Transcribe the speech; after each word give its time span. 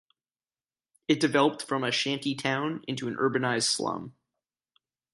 It 1.07 1.19
developed 1.19 1.61
from 1.61 1.83
a 1.83 1.91
shanty 1.91 2.33
town 2.33 2.83
into 2.87 3.07
an 3.07 3.17
urbanized 3.17 3.69
slum. 3.69 4.15